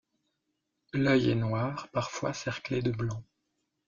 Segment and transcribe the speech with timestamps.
[0.93, 3.23] L’œil est noir, parfois cerclé de blanc.